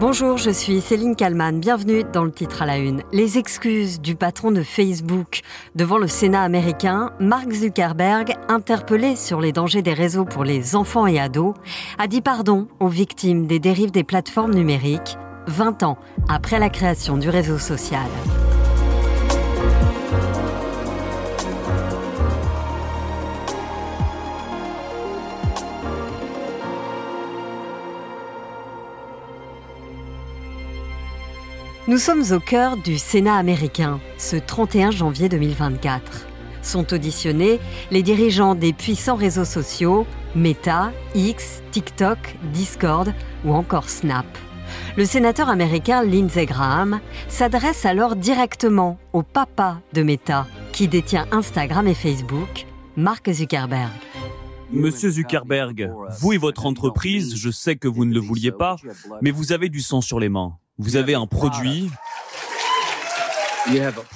Bonjour, 0.00 0.38
je 0.38 0.50
suis 0.50 0.80
Céline 0.80 1.14
Kalman. 1.14 1.60
Bienvenue 1.60 2.02
dans 2.12 2.24
le 2.24 2.32
titre 2.32 2.62
à 2.62 2.66
la 2.66 2.78
une. 2.78 3.02
Les 3.12 3.38
excuses 3.38 4.00
du 4.00 4.16
patron 4.16 4.50
de 4.50 4.64
Facebook 4.64 5.42
devant 5.76 5.98
le 5.98 6.08
Sénat 6.08 6.42
américain, 6.42 7.12
Mark 7.20 7.52
Zuckerberg, 7.52 8.34
interpellé 8.48 9.14
sur 9.14 9.40
les 9.40 9.52
dangers 9.52 9.82
des 9.82 9.92
réseaux 9.92 10.24
pour 10.24 10.42
les 10.42 10.74
enfants 10.74 11.06
et 11.06 11.20
ados, 11.20 11.54
a 11.98 12.08
dit 12.08 12.22
pardon 12.22 12.66
aux 12.80 12.88
victimes 12.88 13.46
des 13.46 13.60
dérives 13.60 13.92
des 13.92 14.04
plateformes 14.04 14.54
numériques, 14.54 15.16
20 15.46 15.84
ans 15.84 15.96
après 16.28 16.58
la 16.58 16.70
création 16.70 17.16
du 17.16 17.28
réseau 17.30 17.58
social. 17.58 18.08
Nous 31.86 31.98
sommes 31.98 32.24
au 32.32 32.40
cœur 32.40 32.78
du 32.78 32.96
Sénat 32.96 33.36
américain, 33.36 34.00
ce 34.16 34.36
31 34.36 34.90
janvier 34.90 35.28
2024. 35.28 36.26
Sont 36.62 36.94
auditionnés 36.94 37.60
les 37.90 38.02
dirigeants 38.02 38.54
des 38.54 38.72
puissants 38.72 39.16
réseaux 39.16 39.44
sociaux 39.44 40.06
Meta, 40.34 40.92
X, 41.14 41.62
TikTok, 41.72 42.36
Discord 42.54 43.12
ou 43.44 43.52
encore 43.52 43.90
Snap. 43.90 44.24
Le 44.96 45.04
sénateur 45.04 45.50
américain 45.50 46.02
Lindsey 46.02 46.46
Graham 46.46 47.00
s'adresse 47.28 47.84
alors 47.84 48.16
directement 48.16 48.98
au 49.12 49.22
papa 49.22 49.82
de 49.92 50.02
Meta, 50.02 50.46
qui 50.72 50.88
détient 50.88 51.26
Instagram 51.32 51.86
et 51.86 51.92
Facebook, 51.92 52.64
Mark 52.96 53.30
Zuckerberg. 53.30 53.92
Monsieur 54.72 55.10
Zuckerberg, 55.10 55.92
vous 56.18 56.32
et 56.32 56.38
votre 56.38 56.64
entreprise, 56.64 57.36
je 57.36 57.50
sais 57.50 57.76
que 57.76 57.88
vous 57.88 58.06
ne 58.06 58.14
le 58.14 58.20
vouliez 58.20 58.52
pas, 58.52 58.76
mais 59.20 59.30
vous 59.30 59.52
avez 59.52 59.68
du 59.68 59.80
sang 59.80 60.00
sur 60.00 60.18
les 60.18 60.30
mains. 60.30 60.56
Vous 60.78 60.96
avez 60.96 61.14
un 61.14 61.26
produit. 61.26 61.88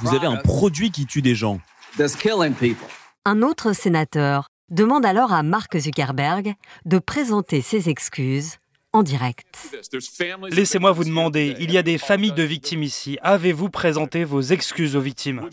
Vous 0.03 0.15
avez 0.15 0.27
un 0.27 0.37
produit 0.37 0.91
qui 0.91 1.07
tue 1.07 1.23
des 1.23 1.37
gens. 1.37 1.61
Un 3.25 3.43
autre 3.43 3.73
sénateur 3.73 4.49
demande 4.69 5.07
alors 5.07 5.33
à 5.33 5.45
Mark 5.45 5.79
Zuckerberg 5.79 6.55
de 6.85 6.99
présenter 6.99 7.63
ses 7.63 7.89
excuses 7.89 8.57
en 8.99 9.03
direct. 9.03 9.47
Laissez-moi 10.51 10.93
vous 10.93 11.05
demander, 11.05 11.57
il 11.61 11.71
y 11.73 11.79
a 11.79 11.83
des 11.83 11.99
familles 11.99 12.33
de 12.33 12.43
victimes 12.43 12.83
ici. 12.83 13.17
Avez-vous 13.23 13.71
présenté 13.71 14.25
vos 14.25 14.41
excuses 14.41 14.97
aux 14.97 15.01
victimes? 15.01 15.49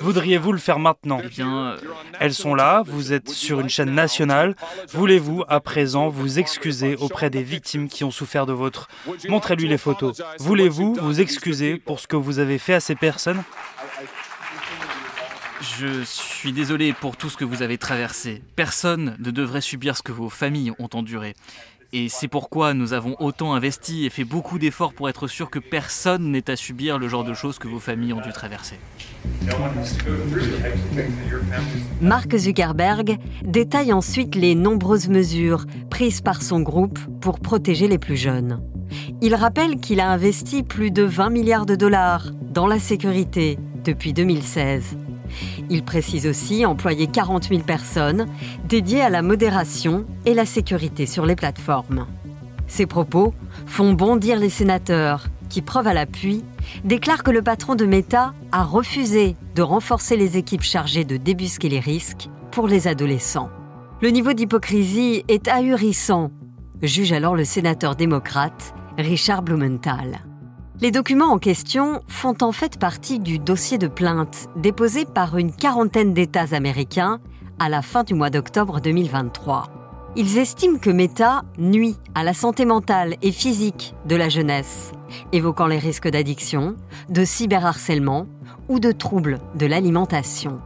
Voudriez-vous 0.00 0.52
le 0.52 0.58
faire 0.58 0.78
maintenant? 0.78 1.20
Eh 1.24 1.28
bien, 1.28 1.76
Elles 2.18 2.34
sont 2.34 2.54
là, 2.54 2.82
vous 2.86 3.12
êtes 3.12 3.30
sur 3.30 3.60
une 3.60 3.70
chaîne 3.70 3.94
nationale. 3.94 4.54
Voulez-vous 4.92 5.44
à 5.48 5.60
présent 5.60 6.08
vous 6.08 6.38
excuser 6.38 6.94
auprès 6.96 7.30
des 7.30 7.42
victimes 7.42 7.88
qui 7.88 8.04
ont 8.04 8.10
souffert 8.10 8.44
de 8.46 8.52
votre... 8.52 8.88
Montrez-lui 9.28 9.68
les 9.68 9.78
photos. 9.78 10.20
Voulez-vous 10.38 10.94
vous 11.00 11.20
excuser 11.20 11.78
pour 11.78 12.00
ce 12.00 12.06
que 12.06 12.16
vous 12.16 12.38
avez 12.38 12.58
fait 12.58 12.74
à 12.74 12.80
ces 12.80 12.94
personnes? 12.94 13.42
Je 15.78 16.02
suis 16.04 16.52
désolé 16.52 16.92
pour 16.92 17.16
tout 17.16 17.28
ce 17.30 17.36
que 17.36 17.44
vous 17.44 17.62
avez 17.62 17.78
traversé. 17.78 18.42
Personne 18.56 19.16
ne 19.18 19.30
devrait 19.30 19.60
subir 19.60 19.96
ce 19.96 20.02
que 20.02 20.12
vos 20.12 20.28
familles 20.28 20.72
ont 20.78 20.88
enduré. 20.92 21.34
Et 21.92 22.08
c'est 22.08 22.28
pourquoi 22.28 22.72
nous 22.72 22.92
avons 22.92 23.16
autant 23.18 23.52
investi 23.52 24.06
et 24.06 24.10
fait 24.10 24.22
beaucoup 24.22 24.60
d'efforts 24.60 24.92
pour 24.92 25.08
être 25.08 25.26
sûr 25.26 25.50
que 25.50 25.58
personne 25.58 26.30
n'ait 26.30 26.48
à 26.48 26.54
subir 26.54 26.98
le 26.98 27.08
genre 27.08 27.24
de 27.24 27.34
choses 27.34 27.58
que 27.58 27.66
vos 27.66 27.80
familles 27.80 28.12
ont 28.12 28.20
dû 28.20 28.30
traverser. 28.30 28.76
Mark 32.00 32.36
Zuckerberg 32.36 33.18
détaille 33.42 33.92
ensuite 33.92 34.36
les 34.36 34.54
nombreuses 34.54 35.08
mesures 35.08 35.66
prises 35.90 36.20
par 36.20 36.42
son 36.42 36.60
groupe 36.60 37.00
pour 37.20 37.40
protéger 37.40 37.88
les 37.88 37.98
plus 37.98 38.16
jeunes. 38.16 38.62
Il 39.20 39.34
rappelle 39.34 39.80
qu'il 39.80 39.98
a 39.98 40.10
investi 40.10 40.62
plus 40.62 40.92
de 40.92 41.02
20 41.02 41.30
milliards 41.30 41.66
de 41.66 41.74
dollars 41.74 42.30
dans 42.40 42.68
la 42.68 42.78
sécurité 42.78 43.58
depuis 43.84 44.12
2016. 44.12 44.96
Il 45.68 45.84
précise 45.84 46.26
aussi 46.26 46.66
employer 46.66 47.06
40 47.06 47.48
000 47.48 47.62
personnes 47.62 48.26
dédiées 48.68 49.02
à 49.02 49.10
la 49.10 49.22
modération 49.22 50.04
et 50.26 50.34
la 50.34 50.46
sécurité 50.46 51.06
sur 51.06 51.26
les 51.26 51.36
plateformes. 51.36 52.06
Ces 52.66 52.86
propos 52.86 53.34
font 53.66 53.92
bondir 53.92 54.38
les 54.38 54.48
sénateurs 54.48 55.26
qui, 55.48 55.60
preuve 55.60 55.88
à 55.88 55.94
l'appui, 55.94 56.44
déclarent 56.84 57.24
que 57.24 57.32
le 57.32 57.42
patron 57.42 57.74
de 57.74 57.84
Meta 57.84 58.32
a 58.52 58.62
refusé 58.62 59.36
de 59.56 59.62
renforcer 59.62 60.16
les 60.16 60.36
équipes 60.36 60.62
chargées 60.62 61.04
de 61.04 61.16
débusquer 61.16 61.68
les 61.68 61.80
risques 61.80 62.28
pour 62.52 62.68
les 62.68 62.86
adolescents. 62.88 63.50
Le 64.00 64.10
niveau 64.10 64.32
d'hypocrisie 64.32 65.24
est 65.28 65.48
ahurissant, 65.48 66.30
juge 66.80 67.12
alors 67.12 67.36
le 67.36 67.44
sénateur 67.44 67.96
démocrate 67.96 68.74
Richard 68.96 69.42
Blumenthal. 69.42 70.29
Les 70.82 70.90
documents 70.90 71.26
en 71.26 71.38
question 71.38 72.00
font 72.08 72.36
en 72.40 72.52
fait 72.52 72.78
partie 72.78 73.18
du 73.18 73.38
dossier 73.38 73.76
de 73.76 73.86
plainte 73.86 74.48
déposé 74.56 75.04
par 75.04 75.36
une 75.36 75.52
quarantaine 75.52 76.14
d'États 76.14 76.54
américains 76.54 77.20
à 77.58 77.68
la 77.68 77.82
fin 77.82 78.02
du 78.02 78.14
mois 78.14 78.30
d'octobre 78.30 78.80
2023. 78.80 79.68
Ils 80.16 80.38
estiment 80.38 80.78
que 80.78 80.88
Meta 80.88 81.42
nuit 81.58 81.96
à 82.14 82.24
la 82.24 82.32
santé 82.32 82.64
mentale 82.64 83.16
et 83.20 83.30
physique 83.30 83.94
de 84.06 84.16
la 84.16 84.30
jeunesse, 84.30 84.92
évoquant 85.32 85.66
les 85.66 85.78
risques 85.78 86.08
d'addiction, 86.08 86.76
de 87.10 87.26
cyberharcèlement 87.26 88.26
ou 88.70 88.80
de 88.80 88.90
troubles 88.90 89.38
de 89.56 89.66
l'alimentation. 89.66 90.62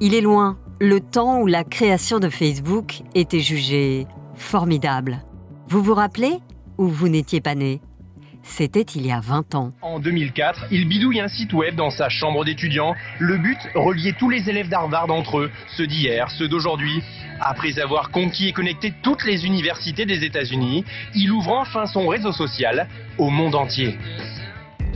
Il 0.00 0.14
est 0.14 0.20
loin 0.20 0.58
le 0.80 0.98
temps 0.98 1.40
où 1.42 1.46
la 1.46 1.62
création 1.62 2.18
de 2.18 2.28
Facebook 2.28 3.02
était 3.14 3.38
jugée 3.38 4.08
formidable. 4.34 5.22
Vous 5.68 5.80
vous 5.80 5.94
rappelez 5.94 6.40
ou 6.76 6.88
vous 6.88 7.08
n'étiez 7.08 7.40
pas 7.40 7.54
né? 7.54 7.80
C'était 8.48 8.82
il 8.82 9.06
y 9.06 9.12
a 9.12 9.20
20 9.20 9.54
ans. 9.54 9.72
En 9.82 10.00
2004, 10.00 10.66
il 10.70 10.88
bidouille 10.88 11.20
un 11.20 11.28
site 11.28 11.52
web 11.52 11.76
dans 11.76 11.90
sa 11.90 12.08
chambre 12.08 12.44
d'étudiant. 12.44 12.94
Le 13.18 13.36
but, 13.36 13.58
relier 13.74 14.14
tous 14.18 14.30
les 14.30 14.48
élèves 14.48 14.68
d'Harvard 14.68 15.10
entre 15.10 15.38
eux, 15.38 15.50
ceux 15.76 15.86
d'hier, 15.86 16.30
ceux 16.30 16.48
d'aujourd'hui. 16.48 17.02
Après 17.40 17.78
avoir 17.78 18.10
conquis 18.10 18.48
et 18.48 18.52
connecté 18.52 18.92
toutes 19.02 19.24
les 19.24 19.46
universités 19.46 20.06
des 20.06 20.24
États-Unis, 20.24 20.84
il 21.14 21.30
ouvre 21.30 21.52
enfin 21.52 21.86
son 21.86 22.08
réseau 22.08 22.32
social 22.32 22.88
au 23.18 23.30
monde 23.30 23.54
entier. 23.54 23.96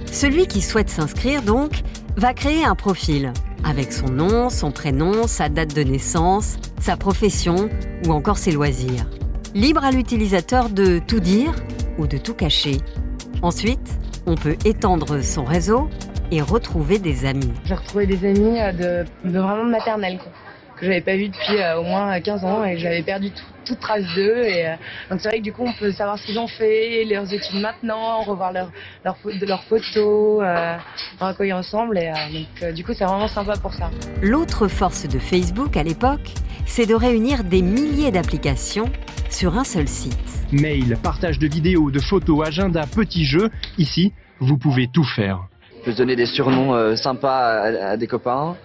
Celui 0.07 0.47
qui 0.47 0.61
souhaite 0.61 0.91
s'inscrire, 0.91 1.43
donc, 1.43 1.83
va 2.17 2.35
créer 2.35 2.65
un 2.65 2.75
profil 2.75 3.33
avec 3.65 3.93
son 3.93 4.09
nom, 4.09 4.51
son 4.51 4.73
prénom, 4.73 5.27
sa 5.27 5.49
date 5.49 5.75
de 5.75 5.83
naissance, 5.83 6.57
sa 6.81 6.97
profession 6.97 7.69
ou 8.07 8.13
encore 8.13 8.39
ses 8.39 8.53
loisirs. 8.53 9.07
Libre 9.55 9.85
à 9.85 9.91
l'utilisateur 9.91 10.69
de 10.69 10.99
tout 10.99 11.21
dire 11.21 11.55
ou 11.99 12.07
de 12.07 12.19
tout 12.19 12.35
cacher. 12.35 12.79
Ensuite, 13.43 13.99
on 14.27 14.37
peut 14.37 14.57
étendre 14.65 15.21
son 15.21 15.43
réseau 15.43 15.89
et 16.31 16.41
retrouver 16.41 17.01
des 17.01 17.27
amis. 17.27 17.53
J'ai 17.65 17.75
retrouvé 17.75 18.07
des 18.07 18.25
amis 18.25 18.59
de, 18.79 19.05
de 19.29 19.39
vraiment 19.39 19.65
maternelle, 19.65 20.21
que 20.77 20.87
j'avais 20.87 21.01
pas 21.01 21.17
vu 21.17 21.29
depuis 21.29 21.59
euh, 21.59 21.79
au 21.79 21.83
moins 21.85 22.21
15 22.21 22.45
ans 22.45 22.65
et 22.65 22.79
j'avais 22.79 23.03
perdu 23.03 23.31
tout, 23.31 23.45
toute 23.65 23.81
trace 23.81 24.05
d'eux. 24.15 24.45
Et 24.45 24.67
euh, 24.67 24.75
donc 25.11 25.21
c'est 25.21 25.29
vrai 25.29 25.39
que 25.39 25.45
du 25.45 25.53
coup, 25.53 25.65
on 25.65 25.73
peut 25.73 25.93
savoir 25.93 26.19
ce 26.19 26.27
qu'ils 26.27 26.39
ont 26.39 26.49
fait, 26.49 27.05
leurs 27.05 27.33
études 27.33 27.61
maintenant, 27.61 28.23
revoir 28.23 28.53
leurs 28.53 28.71
leur, 29.05 29.17
leurs 29.41 29.65
photos, 29.65 30.43
euh, 30.43 30.77
ressemblent. 31.21 31.99
Et 31.99 32.09
euh, 32.09 32.65
donc 32.65 32.75
du 32.75 32.85
coup, 32.85 32.93
c'est 32.95 33.05
vraiment 33.05 33.29
sympa 33.29 33.57
pour 33.57 33.73
ça. 33.75 33.91
L'autre 34.21 34.69
force 34.69 35.09
de 35.09 35.19
Facebook 35.19 35.77
à 35.77 35.83
l'époque, 35.83 36.33
c'est 36.67 36.87
de 36.87 36.95
réunir 36.95 37.45
des 37.45 37.63
milliers 37.63 38.11
d'applications 38.11 38.91
sur 39.31 39.57
un 39.57 39.65
seul 39.65 39.89
site. 39.89 40.19
Mail, 40.53 40.99
partage 41.03 41.39
de 41.39 41.49
vidéos, 41.49 41.91
de 41.91 42.01
photos, 42.01 42.47
agenda, 42.47 42.85
petits 42.87 43.25
jeux. 43.25 43.51
Ici, 43.79 44.13
vous 44.41 44.59
pouvez 44.59 44.89
tout 44.89 45.05
faire. 45.05 45.49
Je 45.83 45.91
peux 45.91 45.97
donner 45.97 46.15
des 46.15 46.27
surnoms 46.27 46.75
euh, 46.75 46.95
sympas 46.95 47.61
à, 47.61 47.91
à, 47.91 47.97
des 47.97 48.07
copains, 48.07 48.57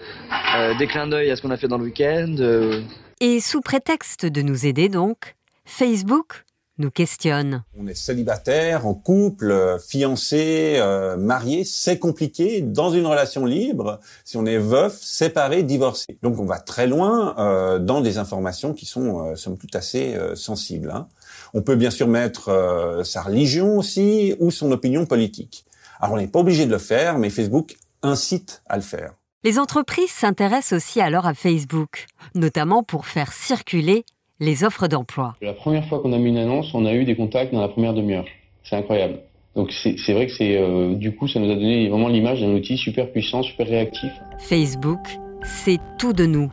euh, 0.55 0.77
des 0.77 0.85
clins 0.85 1.07
d'œil 1.07 1.31
à 1.31 1.35
ce 1.35 1.41
qu'on 1.41 1.49
a 1.49 1.57
fait 1.57 1.67
dans 1.67 1.79
le 1.79 1.85
week-end. 1.85 2.35
Euh... 2.37 2.83
Et 3.19 3.39
sous 3.39 3.61
prétexte 3.61 4.27
de 4.27 4.43
nous 4.43 4.67
aider 4.67 4.87
donc, 4.87 5.35
Facebook 5.65 6.45
nous 6.77 6.91
questionne. 6.91 7.63
On 7.75 7.87
est 7.87 7.95
célibataire, 7.95 8.85
en 8.85 8.93
couple, 8.93 9.77
fiancé, 9.79 10.75
euh, 10.77 11.17
marié, 11.17 11.63
c'est 11.63 11.97
compliqué 11.97 12.61
dans 12.61 12.91
une 12.91 13.07
relation 13.07 13.45
libre. 13.45 13.99
Si 14.23 14.37
on 14.37 14.45
est 14.45 14.59
veuf, 14.59 14.93
séparé, 15.01 15.63
divorcé. 15.63 16.19
Donc 16.21 16.37
on 16.37 16.45
va 16.45 16.59
très 16.59 16.85
loin 16.85 17.33
euh, 17.39 17.79
dans 17.79 18.01
des 18.01 18.19
informations 18.19 18.73
qui 18.73 18.85
sont, 18.85 19.31
euh, 19.31 19.35
somme 19.35 19.57
toute, 19.57 19.75
assez 19.75 20.15
sensibles. 20.35 20.91
Hein. 20.91 21.07
On 21.53 21.61
peut 21.61 21.75
bien 21.75 21.91
sûr 21.91 22.07
mettre 22.07 22.49
euh, 22.49 23.03
sa 23.03 23.21
religion 23.21 23.77
aussi 23.77 24.35
ou 24.39 24.51
son 24.51 24.71
opinion 24.71 25.05
politique. 25.05 25.65
Alors 25.99 26.15
on 26.15 26.17
n'est 26.17 26.27
pas 26.27 26.39
obligé 26.39 26.65
de 26.65 26.71
le 26.71 26.77
faire, 26.77 27.17
mais 27.17 27.29
Facebook 27.29 27.75
incite 28.03 28.61
à 28.67 28.75
le 28.75 28.81
faire. 28.81 29.13
Les 29.43 29.59
entreprises 29.59 30.11
s'intéressent 30.11 30.73
aussi 30.77 30.99
alors 31.01 31.25
à 31.25 31.33
Facebook, 31.33 32.05
notamment 32.35 32.83
pour 32.83 33.05
faire 33.05 33.31
circuler 33.31 34.03
les 34.39 34.63
offres 34.63 34.87
d'emploi. 34.87 35.35
La 35.41 35.53
première 35.53 35.87
fois 35.87 35.99
qu'on 35.99 36.13
a 36.13 36.17
mis 36.17 36.29
une 36.29 36.37
annonce, 36.37 36.73
on 36.73 36.85
a 36.85 36.93
eu 36.93 37.05
des 37.05 37.15
contacts 37.15 37.53
dans 37.53 37.61
la 37.61 37.69
première 37.69 37.93
demi-heure. 37.93 38.25
C'est 38.63 38.75
incroyable. 38.75 39.19
Donc 39.55 39.71
c'est 39.71 40.13
vrai 40.13 40.27
que 40.27 40.33
c'est 40.33 40.55
euh, 40.57 40.93
du 40.93 41.15
coup 41.15 41.27
ça 41.27 41.39
nous 41.39 41.51
a 41.51 41.55
donné 41.55 41.89
vraiment 41.89 42.09
l'image 42.09 42.41
d'un 42.41 42.53
outil 42.53 42.77
super 42.77 43.11
puissant, 43.11 43.41
super 43.41 43.67
réactif. 43.67 44.11
Facebook, 44.37 44.99
c'est 45.43 45.79
tout 45.97 46.13
de 46.13 46.27
nous. 46.27 46.51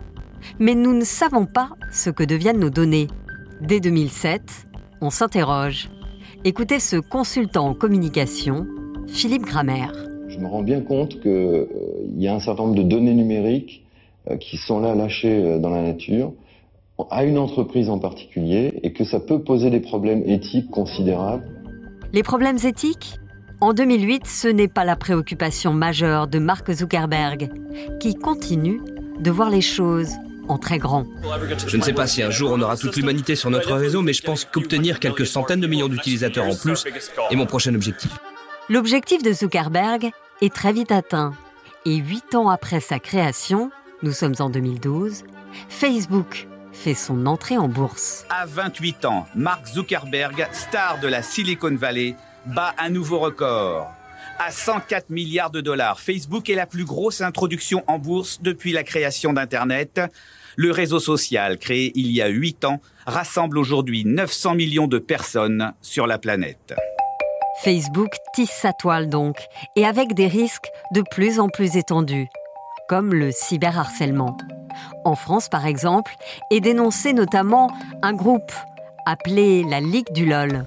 Mais 0.59 0.75
nous 0.75 0.95
ne 0.95 1.05
savons 1.05 1.45
pas 1.45 1.71
ce 1.93 2.09
que 2.11 2.25
deviennent 2.25 2.61
nos 2.61 2.71
données. 2.71 3.09
Dès 3.61 3.81
2007, 3.81 4.67
on 5.01 5.11
s'interroge. 5.11 5.91
Écoutez 6.45 6.81
ce 6.81 6.97
consultant 6.97 7.69
en 7.69 7.75
communication, 7.75 8.67
Philippe 9.09 9.45
Grammer. 9.45 9.87
Je 10.29 10.39
me 10.39 10.47
rends 10.47 10.63
bien 10.63 10.81
compte 10.81 11.21
qu'il 11.21 11.31
euh, 11.31 11.67
y 12.17 12.29
a 12.29 12.35
un 12.35 12.41
certain 12.41 12.65
nombre 12.65 12.77
de 12.77 12.83
données 12.83 13.15
numériques 13.15 13.85
euh, 14.31 14.37
qui 14.37 14.57
sont 14.57 14.81
là 14.81 14.95
lâchées 14.95 15.43
euh, 15.45 15.59
dans 15.59 15.71
la 15.71 15.83
nature 15.83 16.33
à 17.11 17.25
une 17.25 17.39
entreprise 17.39 17.91
en 17.91 17.99
particulier 17.99 18.81
et 18.83 18.93
que 18.93 19.05
ça 19.05 19.21
peut 19.21 19.43
poser 19.43 19.71
des 19.71 19.81
problèmes 19.81 20.23
éthiques 20.27 20.71
considérables. 20.71 21.45
Les 22.13 22.23
problèmes 22.23 22.59
éthiques? 22.65 23.17
En 23.61 23.73
2008, 23.73 24.27
ce 24.27 24.49
n'est 24.49 24.69
pas 24.69 24.85
la 24.85 24.95
préoccupation 24.95 25.73
majeure 25.73 26.27
de 26.27 26.39
Mark 26.39 26.71
Zuckerberg, 26.71 27.51
qui 27.99 28.15
continue 28.15 28.81
de 29.21 29.31
voir 29.31 29.51
les 29.51 29.61
choses 29.61 30.11
en 30.49 30.59
très 30.59 30.79
grand. 30.79 31.07
Je 31.67 31.77
ne 31.77 31.83
sais 31.83 31.93
pas 31.93 32.07
si 32.07 32.23
un 32.23 32.31
jour 32.31 32.53
on 32.53 32.61
aura 32.61 32.77
toute 32.77 32.97
l'humanité 32.97 33.35
sur 33.35 33.51
notre 33.51 33.73
réseau, 33.75 34.03
mais 34.03 34.13
je 34.13 34.23
pense 34.23 34.45
qu'obtenir 34.45 35.01
quelques 35.01 35.27
centaines 35.27 35.61
de 35.61 35.67
millions 35.67 35.89
d'utilisateurs 35.89 36.47
en 36.47 36.55
plus 36.55 36.85
est 37.31 37.37
mon 37.37 37.47
prochain 37.47 37.75
objectif. 37.75 38.11
L'objectif 38.71 39.23
de 39.23 39.31
Zuckerberg 39.31 40.11
est 40.41 40.55
très 40.55 40.73
vite 40.73 40.91
atteint. 40.91 41.35
Et 41.85 41.97
huit 41.97 42.35
ans 42.35 42.49
après 42.49 42.81
sa 42.81 42.99
création, 42.99 43.71
nous 44.03 44.13
sommes 44.13 44.37
en 44.39 44.49
2012, 44.49 45.25
Facebook 45.69 46.49
fait 46.73 46.95
son 46.95 47.27
entrée 47.27 47.59
en 47.59 47.69
bourse. 47.69 48.25
À 48.31 48.47
28 48.47 49.05
ans, 49.05 49.27
Mark 49.35 49.67
Zuckerberg, 49.67 50.49
star 50.53 50.99
de 51.01 51.09
la 51.09 51.23
Silicon 51.23 51.77
Valley, 51.77 52.17
bat 52.47 52.75
un 52.79 52.89
nouveau 52.89 53.19
record. 53.19 53.93
À 54.39 54.51
104 54.51 55.11
milliards 55.11 55.51
de 55.51 55.61
dollars, 55.61 56.01
Facebook 56.01 56.49
est 56.49 56.55
la 56.55 56.67
plus 56.67 56.87
grosse 56.87 57.21
introduction 57.21 57.85
en 57.87 57.99
bourse 57.99 58.41
depuis 58.41 58.73
la 58.73 58.83
création 58.83 59.35
d'Internet. 59.35 60.01
Le 60.57 60.71
réseau 60.71 61.01
social, 61.01 61.59
créé 61.59 61.93
il 61.97 62.11
y 62.11 62.23
a 62.23 62.29
8 62.29 62.65
ans, 62.65 62.81
rassemble 63.07 63.59
aujourd'hui 63.59 64.07
900 64.07 64.55
millions 64.55 64.87
de 64.87 64.99
personnes 64.99 65.75
sur 65.83 66.07
la 66.07 66.17
planète. 66.17 66.75
Facebook 67.65 68.17
tisse 68.35 68.51
sa 68.51 68.75
toile 68.75 69.09
donc, 69.09 69.49
et 69.75 69.87
avec 69.87 70.13
des 70.13 70.27
risques 70.27 70.71
de 70.93 71.01
plus 71.01 71.41
en 71.41 71.49
plus 71.49 71.79
étendus, 71.79 72.29
comme 72.91 73.15
le 73.15 73.31
cyberharcèlement. 73.33 74.37
En 75.07 75.15
France, 75.15 75.49
par 75.49 75.65
exemple, 75.65 76.15
est 76.51 76.61
dénoncé 76.61 77.15
notamment 77.15 77.71
un 78.03 78.13
groupe 78.13 78.53
appelé 79.07 79.65
la 79.65 79.81
Ligue 79.81 80.13
du 80.13 80.27
LOL. 80.27 80.67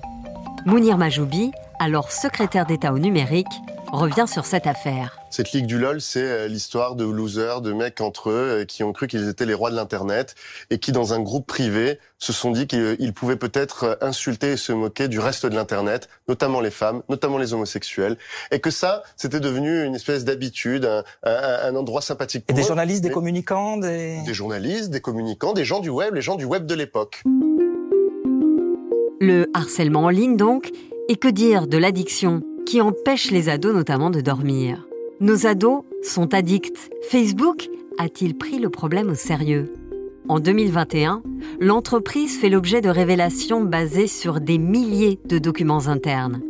Mounir 0.65 0.97
Majoubi, 0.97 1.51
alors 1.77 2.11
secrétaire 2.11 2.65
d'État 2.65 2.91
au 2.91 2.97
numérique, 2.97 3.45
revient 3.91 4.25
sur 4.27 4.45
cette 4.45 4.67
affaire. 4.67 5.19
Cette 5.29 5.51
ligue 5.51 5.65
du 5.65 5.77
LOL, 5.77 6.01
c'est 6.01 6.21
euh, 6.21 6.47
l'histoire 6.47 6.95
de 6.95 7.05
losers, 7.05 7.61
de 7.61 7.73
mecs 7.73 8.01
entre 8.01 8.29
eux 8.29 8.61
euh, 8.61 8.65
qui 8.65 8.83
ont 8.83 8.93
cru 8.93 9.07
qu'ils 9.07 9.27
étaient 9.27 9.45
les 9.45 9.53
rois 9.53 9.71
de 9.71 9.75
l'Internet 9.75 10.35
et 10.69 10.79
qui, 10.79 10.91
dans 10.91 11.13
un 11.13 11.19
groupe 11.19 11.45
privé, 11.45 11.99
se 12.17 12.33
sont 12.33 12.51
dit 12.51 12.67
qu'ils 12.67 13.13
pouvaient 13.13 13.35
peut-être 13.35 13.83
euh, 13.83 13.95
insulter 14.01 14.53
et 14.53 14.57
se 14.57 14.71
moquer 14.71 15.07
du 15.07 15.19
reste 15.19 15.45
de 15.45 15.55
l'Internet, 15.55 16.09
notamment 16.27 16.61
les 16.61 16.71
femmes, 16.71 17.01
notamment 17.09 17.37
les 17.37 17.53
homosexuels, 17.53 18.17
et 18.51 18.59
que 18.59 18.71
ça, 18.71 19.03
c'était 19.15 19.39
devenu 19.39 19.83
une 19.83 19.95
espèce 19.95 20.25
d'habitude, 20.25 20.85
un, 20.85 21.03
un, 21.23 21.75
endroit 21.75 22.01
sympathique 22.01 22.45
pour 22.45 22.57
et 22.57 22.59
des 22.59 22.65
journalistes, 22.65 23.03
des 23.03 23.11
communicants, 23.11 23.77
des... 23.77 24.21
Des 24.25 24.33
journalistes, 24.33 24.89
des 24.89 25.01
communicants, 25.01 25.53
des 25.53 25.65
gens 25.65 25.79
du 25.79 25.89
web, 25.89 26.13
les 26.13 26.21
gens 26.21 26.35
du 26.35 26.45
web 26.45 26.65
de 26.65 26.75
l'époque. 26.75 27.23
Le 29.19 29.47
harcèlement 29.53 30.05
en 30.05 30.09
ligne, 30.09 30.37
donc, 30.37 30.71
et 31.09 31.15
que 31.15 31.27
dire 31.27 31.67
de 31.67 31.77
l'addiction? 31.77 32.41
Qui 32.67 32.81
empêche 32.81 33.31
les 33.31 33.47
ados 33.47 33.73
notamment 33.73 34.09
de 34.09 34.19
dormir 34.19 34.85
Nos 35.21 35.47
ados 35.47 35.83
sont 36.03 36.33
addicts. 36.33 36.89
Facebook 37.09 37.69
a-t-il 37.97 38.37
pris 38.37 38.59
le 38.59 38.69
problème 38.69 39.09
au 39.09 39.15
sérieux? 39.15 39.73
En 40.27 40.41
2021, 40.41 41.23
l'entreprise 41.61 42.37
fait 42.37 42.49
l'objet 42.49 42.81
de 42.81 42.89
révélations 42.89 43.61
basées 43.61 44.07
sur 44.07 44.41
des 44.41 44.57
milliers 44.57 45.17
de 45.23 45.39
documents 45.39 45.87
internes. 45.87 46.41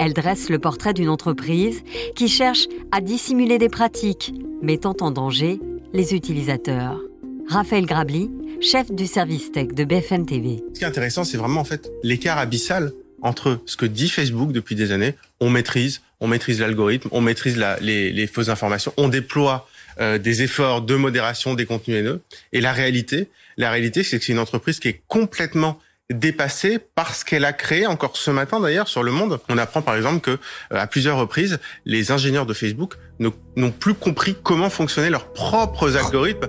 Elle 0.00 0.12
dresse 0.12 0.50
le 0.50 0.58
portrait 0.58 0.92
d'une 0.92 1.08
entreprise 1.08 1.82
qui 2.16 2.26
cherche 2.26 2.66
à 2.90 3.00
dissimuler 3.00 3.58
des 3.58 3.68
pratiques 3.68 4.34
mettant 4.62 4.96
en 5.00 5.12
danger 5.12 5.60
les 5.92 6.14
utilisateurs. 6.14 7.00
Raphaël 7.46 7.86
Grabli, 7.86 8.28
chef 8.60 8.90
du 8.90 9.06
service 9.06 9.52
tech 9.52 9.68
de 9.68 9.84
BFM 9.84 10.26
TV. 10.26 10.64
Ce 10.74 10.80
qui 10.80 10.84
est 10.84 10.88
intéressant, 10.88 11.22
c'est 11.22 11.38
vraiment 11.38 11.60
en 11.60 11.64
fait 11.64 11.92
l'écart 12.02 12.38
abyssal 12.38 12.92
entre 13.22 13.60
ce 13.66 13.76
que 13.76 13.86
dit 13.86 14.08
Facebook 14.08 14.52
depuis 14.52 14.74
des 14.74 14.92
années, 14.92 15.14
on 15.40 15.50
maîtrise, 15.50 16.00
on 16.20 16.28
maîtrise 16.28 16.60
l'algorithme, 16.60 17.08
on 17.12 17.20
maîtrise 17.20 17.62
les, 17.80 18.12
les, 18.12 18.26
fausses 18.26 18.48
informations, 18.48 18.92
on 18.96 19.08
déploie 19.08 19.68
euh, 20.00 20.18
des 20.18 20.42
efforts 20.42 20.82
de 20.82 20.94
modération 20.94 21.54
des 21.54 21.66
contenus 21.66 21.98
haineux, 21.98 22.22
et 22.52 22.60
la 22.60 22.72
réalité, 22.72 23.28
la 23.56 23.70
réalité, 23.70 24.02
c'est 24.02 24.18
que 24.18 24.24
c'est 24.24 24.32
une 24.32 24.38
entreprise 24.38 24.80
qui 24.80 24.88
est 24.88 25.02
complètement 25.08 25.78
dépassée 26.10 26.78
parce 26.94 27.24
qu'elle 27.24 27.44
a 27.44 27.52
créé 27.52 27.86
encore 27.86 28.16
ce 28.16 28.30
matin 28.30 28.60
d'ailleurs 28.60 28.88
sur 28.88 29.02
le 29.02 29.12
monde. 29.12 29.40
On 29.48 29.58
apprend 29.58 29.80
par 29.80 29.96
exemple 29.96 30.20
que 30.20 30.32
euh, 30.32 30.38
à 30.70 30.86
plusieurs 30.86 31.16
reprises, 31.16 31.58
les 31.84 32.10
ingénieurs 32.10 32.46
de 32.46 32.54
Facebook 32.54 32.94
n'ont 33.20 33.70
plus 33.70 33.94
compris 33.94 34.36
comment 34.42 34.70
fonctionnaient 34.70 35.10
leurs 35.10 35.32
propres 35.32 35.96
algorithmes. 35.96 36.48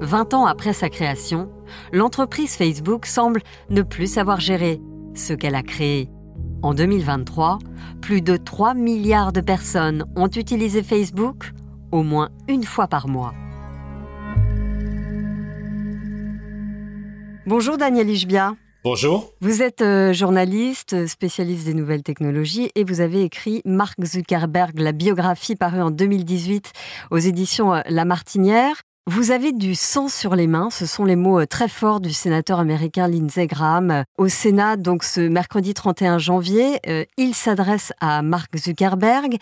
20 0.00 0.34
ans 0.34 0.46
après 0.46 0.72
sa 0.72 0.88
création, 0.88 1.50
l'entreprise 1.92 2.54
Facebook 2.54 3.04
semble 3.04 3.42
ne 3.68 3.82
plus 3.82 4.06
savoir 4.06 4.40
gérer 4.40 4.80
ce 5.18 5.32
qu'elle 5.32 5.54
a 5.54 5.62
créé. 5.62 6.08
En 6.62 6.74
2023, 6.74 7.58
plus 8.00 8.22
de 8.22 8.36
3 8.36 8.74
milliards 8.74 9.32
de 9.32 9.40
personnes 9.40 10.04
ont 10.16 10.28
utilisé 10.28 10.82
Facebook 10.82 11.52
au 11.92 12.02
moins 12.02 12.30
une 12.48 12.64
fois 12.64 12.88
par 12.88 13.08
mois. 13.08 13.34
Bonjour 17.46 17.78
Daniel 17.78 18.10
Ishbia. 18.10 18.54
Bonjour. 18.84 19.32
Vous 19.40 19.62
êtes 19.62 19.82
euh, 19.82 20.12
journaliste, 20.12 21.06
spécialiste 21.06 21.66
des 21.66 21.74
nouvelles 21.74 22.02
technologies 22.02 22.70
et 22.74 22.84
vous 22.84 23.00
avez 23.00 23.22
écrit 23.22 23.60
Mark 23.64 23.98
Zuckerberg, 24.04 24.78
la 24.78 24.92
biographie 24.92 25.56
parue 25.56 25.80
en 25.80 25.90
2018 25.90 26.72
aux 27.10 27.18
éditions 27.18 27.74
euh, 27.74 27.80
La 27.88 28.04
Martinière. 28.04 28.82
Vous 29.10 29.30
avez 29.30 29.52
du 29.52 29.74
sang 29.74 30.08
sur 30.08 30.36
les 30.36 30.46
mains, 30.46 30.68
ce 30.68 30.84
sont 30.84 31.06
les 31.06 31.16
mots 31.16 31.40
euh, 31.40 31.46
très 31.46 31.70
forts 31.70 32.00
du 32.00 32.12
sénateur 32.12 32.58
américain 32.58 33.08
Lindsey 33.08 33.46
Graham. 33.46 33.90
Euh, 33.90 34.02
au 34.18 34.28
Sénat, 34.28 34.76
donc 34.76 35.02
ce 35.02 35.22
mercredi 35.22 35.72
31 35.72 36.18
janvier, 36.18 36.78
euh, 36.86 37.06
il 37.16 37.34
s'adresse 37.34 37.90
à 38.02 38.20
Mark 38.20 38.54
Zuckerberg. 38.58 39.38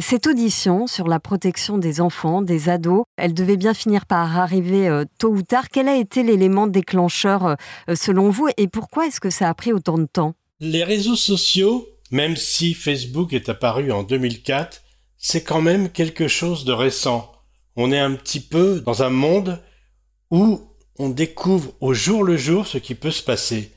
Cette 0.00 0.26
audition 0.26 0.86
sur 0.86 1.08
la 1.08 1.20
protection 1.20 1.76
des 1.76 2.00
enfants, 2.00 2.40
des 2.40 2.70
ados, 2.70 3.04
elle 3.18 3.34
devait 3.34 3.58
bien 3.58 3.74
finir 3.74 4.06
par 4.06 4.38
arriver 4.38 5.02
tôt 5.18 5.28
ou 5.28 5.42
tard. 5.42 5.68
Quel 5.70 5.88
a 5.88 5.96
été 5.96 6.22
l'élément 6.22 6.66
déclencheur 6.66 7.56
selon 7.94 8.30
vous 8.30 8.48
et 8.56 8.66
pourquoi 8.66 9.06
est-ce 9.06 9.20
que 9.20 9.28
ça 9.28 9.50
a 9.50 9.54
pris 9.54 9.74
autant 9.74 9.98
de 9.98 10.06
temps? 10.06 10.34
Les 10.60 10.84
réseaux 10.84 11.16
sociaux, 11.16 11.86
même 12.10 12.36
si 12.36 12.72
Facebook 12.72 13.34
est 13.34 13.50
apparu 13.50 13.92
en 13.92 14.04
2004, 14.04 14.80
c'est 15.18 15.42
quand 15.42 15.60
même 15.60 15.90
quelque 15.90 16.28
chose 16.28 16.64
de 16.64 16.72
récent 16.72 17.31
on 17.76 17.92
est 17.92 17.98
un 17.98 18.14
petit 18.14 18.40
peu 18.40 18.80
dans 18.80 19.02
un 19.02 19.10
monde 19.10 19.60
où 20.30 20.60
on 20.98 21.08
découvre 21.08 21.72
au 21.80 21.94
jour 21.94 22.24
le 22.24 22.36
jour 22.36 22.66
ce 22.66 22.78
qui 22.78 22.94
peut 22.94 23.10
se 23.10 23.22
passer. 23.22 23.72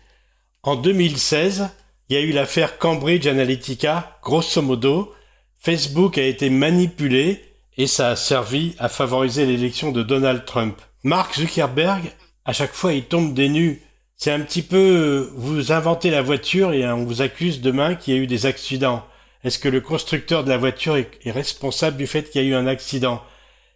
En 0.63 0.75
2016, 0.75 1.69
il 2.09 2.15
y 2.15 2.19
a 2.19 2.21
eu 2.21 2.31
l'affaire 2.31 2.77
Cambridge 2.77 3.27
Analytica, 3.27 4.19
grosso 4.23 4.61
modo, 4.61 5.13
Facebook 5.57 6.17
a 6.17 6.23
été 6.23 6.49
manipulé 6.49 7.41
et 7.77 7.87
ça 7.87 8.09
a 8.09 8.15
servi 8.15 8.75
à 8.77 8.89
favoriser 8.89 9.45
l'élection 9.45 9.91
de 9.91 10.03
Donald 10.03 10.45
Trump. 10.45 10.79
Mark 11.03 11.35
Zuckerberg, 11.35 12.11
à 12.45 12.53
chaque 12.53 12.73
fois, 12.73 12.93
il 12.93 13.05
tombe 13.05 13.33
des 13.33 13.49
nues. 13.49 13.81
C'est 14.17 14.31
un 14.31 14.39
petit 14.39 14.61
peu, 14.61 15.31
vous 15.35 15.71
inventez 15.71 16.09
la 16.09 16.21
voiture 16.21 16.73
et 16.73 16.85
on 16.87 17.05
vous 17.05 17.21
accuse 17.21 17.61
demain 17.61 17.95
qu'il 17.95 18.13
y 18.13 18.17
a 18.17 18.21
eu 18.21 18.27
des 18.27 18.45
accidents. 18.45 19.03
Est-ce 19.43 19.59
que 19.59 19.67
le 19.67 19.81
constructeur 19.81 20.43
de 20.43 20.49
la 20.49 20.57
voiture 20.57 20.95
est 20.97 21.31
responsable 21.31 21.97
du 21.97 22.07
fait 22.07 22.29
qu'il 22.29 22.41
y 22.41 22.45
a 22.45 22.47
eu 22.47 22.55
un 22.55 22.67
accident? 22.67 23.21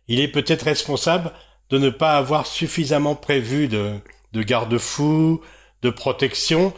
Il 0.10 0.20
est 0.20 0.28
peut-être 0.28 0.63
responsable 0.63 1.32
de 1.70 1.78
ne 1.78 1.89
pas 1.89 2.18
avoir 2.18 2.48
suffisamment 2.48 3.16
prévu 3.16 3.68
de, 3.68 3.94
de 4.34 4.44
garde-fous, 4.44 5.39
de 5.82 5.89
protection, 5.89 6.74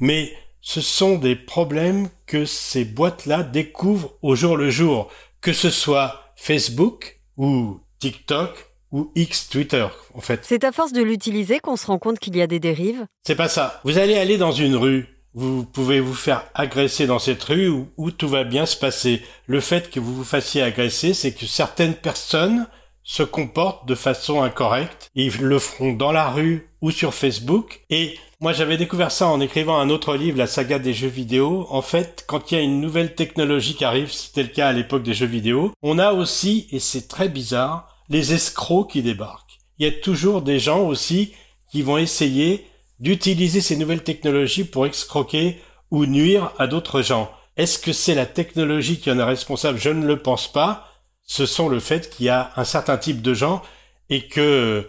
mais 0.00 0.32
ce 0.60 0.80
sont 0.80 1.16
des 1.16 1.36
problèmes 1.36 2.08
que 2.26 2.44
ces 2.44 2.84
boîtes-là 2.84 3.44
découvrent 3.44 4.14
au 4.20 4.34
jour 4.34 4.56
le 4.56 4.68
jour, 4.68 5.10
que 5.40 5.52
ce 5.52 5.70
soit 5.70 6.34
Facebook 6.36 7.20
ou 7.36 7.80
TikTok 8.00 8.72
ou 8.90 9.10
X 9.14 9.48
Twitter, 9.48 9.86
en 10.14 10.20
fait. 10.20 10.40
C'est 10.42 10.64
à 10.64 10.72
force 10.72 10.92
de 10.92 11.02
l'utiliser 11.02 11.60
qu'on 11.60 11.76
se 11.76 11.86
rend 11.86 11.98
compte 11.98 12.18
qu'il 12.18 12.36
y 12.36 12.42
a 12.42 12.46
des 12.46 12.60
dérives 12.60 13.06
C'est 13.26 13.36
pas 13.36 13.48
ça. 13.48 13.80
Vous 13.84 13.96
allez 13.96 14.16
aller 14.16 14.36
dans 14.36 14.52
une 14.52 14.76
rue, 14.76 15.11
vous 15.34 15.64
pouvez 15.64 16.00
vous 16.00 16.14
faire 16.14 16.44
agresser 16.54 17.06
dans 17.06 17.18
cette 17.18 17.42
rue 17.44 17.72
où, 17.96 18.10
tout 18.10 18.28
va 18.28 18.44
bien 18.44 18.66
se 18.66 18.76
passer. 18.76 19.22
Le 19.46 19.60
fait 19.60 19.90
que 19.90 20.00
vous 20.00 20.14
vous 20.14 20.24
fassiez 20.24 20.62
agresser, 20.62 21.14
c'est 21.14 21.32
que 21.32 21.46
certaines 21.46 21.94
personnes 21.94 22.66
se 23.02 23.22
comportent 23.22 23.88
de 23.88 23.94
façon 23.94 24.42
incorrecte. 24.42 25.10
Ils 25.14 25.36
le 25.40 25.58
feront 25.58 25.92
dans 25.92 26.12
la 26.12 26.30
rue 26.30 26.68
ou 26.80 26.90
sur 26.90 27.14
Facebook. 27.14 27.80
Et 27.90 28.16
moi, 28.40 28.52
j'avais 28.52 28.76
découvert 28.76 29.10
ça 29.10 29.28
en 29.28 29.40
écrivant 29.40 29.78
un 29.78 29.90
autre 29.90 30.16
livre, 30.16 30.38
la 30.38 30.46
saga 30.46 30.78
des 30.78 30.92
jeux 30.92 31.08
vidéo. 31.08 31.66
En 31.70 31.82
fait, 31.82 32.24
quand 32.26 32.50
il 32.50 32.54
y 32.56 32.58
a 32.58 32.62
une 32.62 32.80
nouvelle 32.80 33.14
technologie 33.14 33.74
qui 33.74 33.84
arrive, 33.84 34.12
c'était 34.12 34.42
le 34.42 34.48
cas 34.48 34.68
à 34.68 34.72
l'époque 34.72 35.02
des 35.02 35.14
jeux 35.14 35.26
vidéo, 35.26 35.72
on 35.82 35.98
a 35.98 36.12
aussi, 36.12 36.68
et 36.70 36.78
c'est 36.78 37.08
très 37.08 37.28
bizarre, 37.28 37.88
les 38.08 38.34
escrocs 38.34 38.90
qui 38.90 39.02
débarquent. 39.02 39.58
Il 39.78 39.86
y 39.86 39.88
a 39.88 39.92
toujours 39.92 40.42
des 40.42 40.58
gens 40.58 40.80
aussi 40.86 41.32
qui 41.70 41.82
vont 41.82 41.98
essayer 41.98 42.66
d'utiliser 43.02 43.60
ces 43.60 43.74
nouvelles 43.74 44.04
technologies 44.04 44.62
pour 44.62 44.86
escroquer 44.86 45.60
ou 45.90 46.06
nuire 46.06 46.52
à 46.56 46.68
d'autres 46.68 47.02
gens. 47.02 47.32
Est-ce 47.56 47.80
que 47.80 47.92
c'est 47.92 48.14
la 48.14 48.26
technologie 48.26 49.00
qui 49.00 49.10
en 49.10 49.18
est 49.18 49.24
responsable? 49.24 49.78
Je 49.78 49.90
ne 49.90 50.06
le 50.06 50.20
pense 50.20 50.50
pas. 50.50 50.88
Ce 51.24 51.44
sont 51.44 51.68
le 51.68 51.80
fait 51.80 52.08
qu'il 52.08 52.26
y 52.26 52.28
a 52.28 52.52
un 52.54 52.62
certain 52.62 52.96
type 52.96 53.20
de 53.20 53.34
gens 53.34 53.60
et 54.08 54.28
que, 54.28 54.86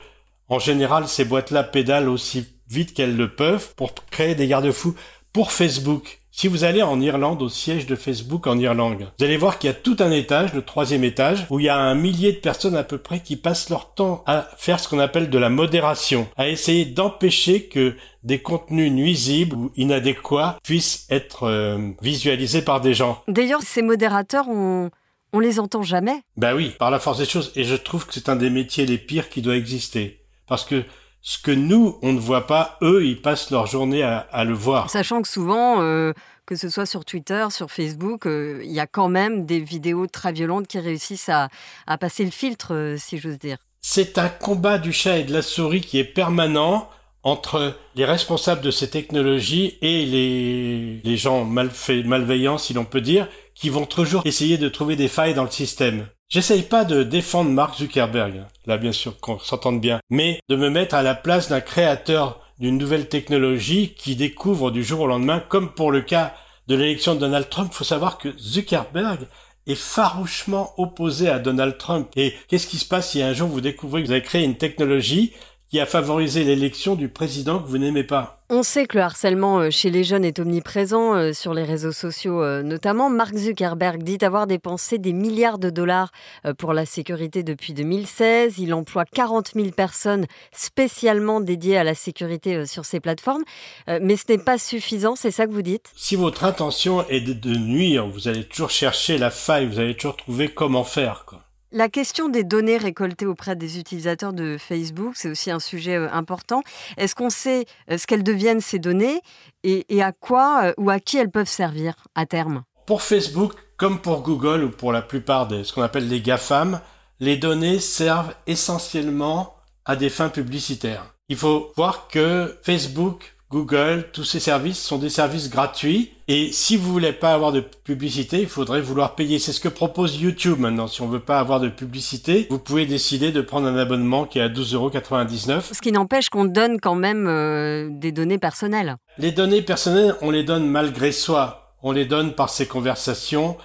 en 0.47 0.59
général, 0.59 1.07
ces 1.07 1.25
boîtes-là 1.25 1.63
pédalent 1.63 2.07
aussi 2.07 2.45
vite 2.69 2.93
qu'elles 2.93 3.17
le 3.17 3.33
peuvent 3.33 3.73
pour 3.75 3.95
créer 4.11 4.35
des 4.35 4.47
garde-fous 4.47 4.95
pour 5.33 5.51
Facebook. 5.51 6.19
Si 6.35 6.47
vous 6.47 6.63
allez 6.63 6.81
en 6.81 6.99
Irlande, 6.99 7.43
au 7.43 7.49
siège 7.49 7.85
de 7.85 7.95
Facebook 7.95 8.47
en 8.47 8.57
Irlande, 8.57 9.11
vous 9.19 9.25
allez 9.25 9.37
voir 9.37 9.59
qu'il 9.59 9.67
y 9.67 9.71
a 9.71 9.75
tout 9.75 9.97
un 9.99 10.09
étage, 10.11 10.53
le 10.53 10.63
troisième 10.63 11.03
étage, 11.03 11.45
où 11.51 11.59
il 11.59 11.65
y 11.65 11.69
a 11.69 11.77
un 11.77 11.93
millier 11.93 12.31
de 12.31 12.37
personnes 12.37 12.75
à 12.75 12.83
peu 12.83 12.97
près 12.97 13.19
qui 13.19 13.35
passent 13.35 13.69
leur 13.69 13.93
temps 13.93 14.23
à 14.25 14.47
faire 14.57 14.79
ce 14.79 14.87
qu'on 14.87 14.97
appelle 14.97 15.29
de 15.29 15.37
la 15.37 15.49
modération, 15.49 16.27
à 16.37 16.49
essayer 16.49 16.85
d'empêcher 16.85 17.67
que 17.67 17.95
des 18.23 18.39
contenus 18.39 18.91
nuisibles 18.91 19.55
ou 19.55 19.71
inadéquats 19.75 20.57
puissent 20.63 21.05
être 21.11 21.43
euh, 21.43 21.91
visualisés 22.01 22.63
par 22.63 22.81
des 22.81 22.95
gens. 22.95 23.21
D'ailleurs, 23.27 23.61
ces 23.61 23.83
modérateurs, 23.83 24.47
on, 24.49 24.89
on 25.33 25.39
les 25.39 25.59
entend 25.59 25.83
jamais. 25.83 26.21
Ben 26.37 26.55
oui, 26.55 26.73
par 26.79 26.89
la 26.89 26.99
force 26.99 27.19
des 27.19 27.25
choses. 27.25 27.51
Et 27.55 27.63
je 27.63 27.75
trouve 27.75 28.07
que 28.07 28.13
c'est 28.13 28.29
un 28.29 28.35
des 28.35 28.49
métiers 28.49 28.87
les 28.87 28.97
pires 28.97 29.29
qui 29.29 29.43
doit 29.43 29.55
exister. 29.55 30.21
Parce 30.47 30.65
que 30.65 30.83
ce 31.25 31.37
que 31.37 31.51
nous, 31.51 31.97
on 32.01 32.11
ne 32.11 32.19
voit 32.19 32.47
pas, 32.47 32.77
eux, 32.81 33.05
ils 33.05 33.19
passent 33.19 33.49
leur 33.49 33.65
journée 33.65 34.03
à, 34.03 34.43
le 34.43 34.53
voir. 34.53 34.89
Sachant 34.89 35.21
que 35.21 35.27
souvent, 35.29 35.81
euh, 35.81 36.11
que 36.45 36.57
ce 36.57 36.67
soit 36.67 36.85
sur 36.85 37.05
Twitter, 37.05 37.47
sur 37.49 37.71
Facebook, 37.71 38.27
euh, 38.27 38.59
il 38.61 38.73
y 38.73 38.81
a 38.81 38.87
quand 38.87 39.07
même 39.07 39.45
des 39.45 39.61
vidéos 39.61 40.05
très 40.05 40.33
violentes 40.33 40.67
qui 40.67 40.79
réussissent 40.79 41.29
à, 41.29 41.49
passer 41.97 42.25
le 42.25 42.31
filtre, 42.31 42.73
euh, 42.73 42.97
si 42.97 43.17
j'ose 43.17 43.39
dire. 43.39 43.57
C'est 43.79 44.17
un 44.17 44.27
combat 44.27 44.77
du 44.77 44.91
chat 44.91 45.19
et 45.19 45.23
de 45.23 45.31
la 45.31 45.41
souris 45.41 45.81
qui 45.81 45.97
est 45.97 46.03
permanent 46.03 46.89
entre 47.23 47.77
les 47.95 48.03
responsables 48.03 48.61
de 48.61 48.71
ces 48.71 48.89
technologies 48.89 49.77
et 49.81 50.05
les, 50.05 50.99
les 51.05 51.17
gens 51.17 51.45
malveillants, 51.45 52.57
si 52.57 52.73
l'on 52.73 52.83
peut 52.83 52.99
dire, 52.99 53.29
qui 53.55 53.69
vont 53.69 53.85
toujours 53.85 54.23
essayer 54.25 54.57
de 54.57 54.67
trouver 54.67 54.97
des 54.97 55.07
failles 55.07 55.33
dans 55.33 55.45
le 55.45 55.51
système. 55.51 56.05
J'essaye 56.33 56.63
pas 56.63 56.83
de 56.83 57.03
défendre 57.03 57.51
Mark 57.51 57.77
Zuckerberg, 57.77 58.45
là 58.65 58.79
bien 58.79 58.91
sûr 58.91 59.19
qu'on 59.19 59.37
s'entende 59.37 59.79
bien, 59.79 59.99
mais 60.09 60.39
de 60.49 60.55
me 60.55 60.71
mettre 60.71 60.95
à 60.95 61.03
la 61.03 61.13
place 61.13 61.47
d'un 61.47 61.61
créateur 61.61 62.39
d'une 62.57 62.79
nouvelle 62.79 63.07
technologie 63.07 63.93
qui 63.95 64.15
découvre 64.15 64.71
du 64.71 64.83
jour 64.83 65.01
au 65.01 65.05
lendemain, 65.05 65.43
comme 65.47 65.75
pour 65.75 65.91
le 65.91 66.01
cas 66.01 66.33
de 66.67 66.73
l'élection 66.73 67.13
de 67.13 67.19
Donald 67.19 67.49
Trump, 67.49 67.71
faut 67.71 67.83
savoir 67.83 68.17
que 68.17 68.35
Zuckerberg 68.39 69.27
est 69.67 69.75
farouchement 69.75 70.73
opposé 70.79 71.29
à 71.29 71.37
Donald 71.37 71.77
Trump. 71.77 72.09
Et 72.15 72.33
qu'est-ce 72.47 72.65
qui 72.65 72.79
se 72.79 72.87
passe 72.87 73.11
si 73.11 73.21
un 73.21 73.33
jour 73.33 73.47
vous 73.47 73.61
découvrez 73.61 74.01
que 74.01 74.07
vous 74.07 74.13
avez 74.13 74.23
créé 74.23 74.43
une 74.43 74.57
technologie 74.57 75.33
qui 75.73 75.79
a 75.79 75.87
favorisé 75.87 76.43
l'élection 76.43 76.93
du 76.93 77.07
président 77.07 77.57
que 77.57 77.67
vous 77.67 77.79
n'aimez 77.79 78.03
pas. 78.03 78.43
On 78.51 78.61
sait 78.61 78.85
que 78.85 78.95
le 78.95 79.03
harcèlement 79.03 79.57
euh, 79.57 79.69
chez 79.71 79.89
les 79.89 80.03
jeunes 80.03 80.23
est 80.23 80.37
omniprésent 80.37 81.15
euh, 81.15 81.33
sur 81.33 81.55
les 81.55 81.63
réseaux 81.63 81.91
sociaux 81.91 82.43
euh, 82.43 82.61
notamment. 82.61 83.09
Mark 83.09 83.35
Zuckerberg 83.35 84.03
dit 84.03 84.19
avoir 84.23 84.45
dépensé 84.45 84.99
des 84.99 85.13
milliards 85.13 85.57
de 85.57 85.71
dollars 85.71 86.11
pour 86.59 86.73
la 86.73 86.85
sécurité 86.85 87.41
depuis 87.41 87.73
2016. 87.73 88.59
Il 88.59 88.75
emploie 88.75 89.05
40 89.05 89.53
000 89.55 89.69
personnes 89.71 90.27
spécialement 90.51 91.41
dédiées 91.41 91.77
à 91.77 91.83
la 91.83 91.95
sécurité 91.95 92.67
sur 92.67 92.85
ces 92.85 92.99
plateformes. 92.99 93.43
Mais 93.87 94.15
ce 94.15 94.25
n'est 94.29 94.37
pas 94.37 94.59
suffisant, 94.59 95.15
c'est 95.15 95.31
ça 95.31 95.47
que 95.47 95.53
vous 95.53 95.63
dites? 95.63 95.91
Si 95.95 96.15
votre 96.15 96.43
intention 96.43 97.03
est 97.09 97.21
de 97.21 97.55
nuire, 97.55 98.05
vous 98.07 98.27
allez 98.27 98.43
toujours 98.43 98.69
chercher 98.69 99.17
la 99.17 99.31
faille, 99.31 99.65
vous 99.65 99.79
allez 99.79 99.95
toujours 99.95 100.17
trouver 100.17 100.49
comment 100.49 100.83
faire. 100.83 101.25
Quoi. 101.25 101.42
La 101.75 101.89
question 101.89 102.29
des 102.29 102.43
données 102.43 102.77
récoltées 102.77 103.25
auprès 103.25 103.55
des 103.55 103.79
utilisateurs 103.79 104.31
de 104.31 104.57
Facebook, 104.59 105.13
c'est 105.15 105.31
aussi 105.31 105.49
un 105.49 105.59
sujet 105.59 105.95
euh, 105.95 106.07
important. 106.11 106.61
Est-ce 106.97 107.15
qu'on 107.15 107.31
sait 107.31 107.65
euh, 107.89 107.97
ce 107.97 108.05
qu'elles 108.05 108.23
deviennent 108.23 108.61
ces 108.61 108.77
données 108.77 109.21
et, 109.63 110.03
à 110.03 110.11
quoi 110.11 110.65
euh, 110.65 110.73
ou 110.77 110.91
à 110.91 110.99
qui 110.99 111.17
elles 111.17 111.31
peuvent 111.31 111.49
servir 111.49 111.95
à 112.13 112.27
terme? 112.27 112.61
Pour 112.85 113.01
Facebook, 113.01 113.53
comme 113.75 113.99
pour 113.99 114.21
Google 114.21 114.65
ou 114.65 114.69
pour 114.69 114.91
la 114.91 115.01
plupart 115.01 115.47
de 115.47 115.63
ce 115.63 115.73
qu'on 115.73 115.81
appelle 115.81 116.07
les 116.07 116.21
GAFAM, 116.21 116.79
les 117.19 117.37
données 117.37 117.79
servent 117.79 118.35
essentiellement 118.45 119.55
à 119.83 119.95
des 119.95 120.11
fins 120.11 120.29
publicitaires. 120.29 121.15
Il 121.27 121.37
faut 121.37 121.71
voir 121.75 122.07
que 122.07 122.55
Facebook 122.61 123.32
Google, 123.53 124.07
tous 124.11 124.23
ces 124.23 124.39
services 124.39 124.81
sont 124.81 124.97
des 124.97 125.11
services 125.11 125.47
gratuits. 125.47 126.09
Et 126.27 126.51
si 126.51 126.75
vous 126.75 126.91
voulez 126.91 127.13
pas 127.13 127.35
avoir 127.35 127.51
de 127.51 127.59
publicité, 127.59 128.41
il 128.41 128.47
faudrait 128.47 128.81
vouloir 128.81 129.13
payer. 129.13 129.37
C'est 129.37 129.53
ce 129.53 129.59
que 129.59 129.67
propose 129.67 130.19
YouTube 130.19 130.57
maintenant. 130.57 130.87
Si 130.87 131.03
on 131.03 131.07
veut 131.07 131.19
pas 131.19 131.39
avoir 131.39 131.59
de 131.59 131.69
publicité, 131.69 132.47
vous 132.49 132.57
pouvez 132.57 132.87
décider 132.87 133.31
de 133.31 133.41
prendre 133.41 133.67
un 133.67 133.77
abonnement 133.77 134.25
qui 134.25 134.39
est 134.39 134.41
à 134.41 134.49
12,99€. 134.49 135.71
Ce 135.71 135.81
qui 135.83 135.91
n'empêche 135.91 136.29
qu'on 136.29 136.45
donne 136.45 136.79
quand 136.79 136.95
même 136.95 137.27
euh, 137.27 137.89
des 137.91 138.11
données 138.11 138.39
personnelles. 138.39 138.95
Les 139.19 139.31
données 139.31 139.61
personnelles, 139.61 140.15
on 140.21 140.31
les 140.31 140.43
donne 140.43 140.67
malgré 140.67 141.11
soi. 141.11 141.75
On 141.83 141.91
les 141.91 142.05
donne 142.05 142.33
par 142.33 142.49
ces 142.49 142.65
conversations. 142.65 143.55